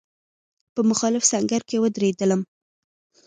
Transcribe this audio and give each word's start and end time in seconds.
په 0.73 0.81
مخالف 0.89 1.23
سنګر 1.31 1.61
کې 1.69 1.77
ودرېدلم. 1.83 2.41